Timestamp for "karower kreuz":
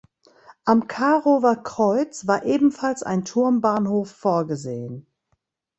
0.87-2.25